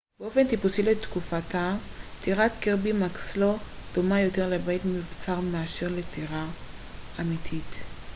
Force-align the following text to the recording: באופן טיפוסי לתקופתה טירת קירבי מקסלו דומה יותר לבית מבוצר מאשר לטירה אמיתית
באופן 0.19 0.47
טיפוסי 0.47 0.83
לתקופתה 0.83 1.75
טירת 2.21 2.51
קירבי 2.59 2.91
מקסלו 2.93 3.57
דומה 3.93 4.19
יותר 4.21 4.49
לבית 4.49 4.85
מבוצר 4.85 5.39
מאשר 5.39 5.87
לטירה 5.87 6.45
אמיתית 7.19 7.83